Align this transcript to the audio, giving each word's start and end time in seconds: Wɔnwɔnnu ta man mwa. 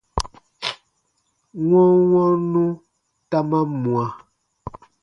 Wɔnwɔnnu 1.69 2.65
ta 3.29 3.37
man 3.49 3.65
mwa. 3.83 4.05